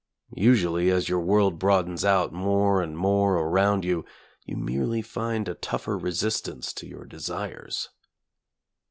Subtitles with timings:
[0.39, 4.03] Usually as your world broadens out more and more around you,
[4.43, 7.89] you merely find a tougher resistance to your de sires.